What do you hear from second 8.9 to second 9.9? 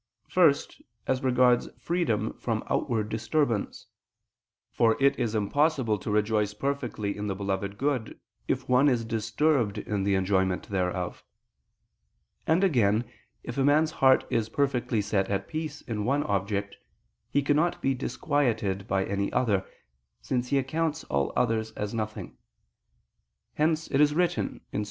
disturbed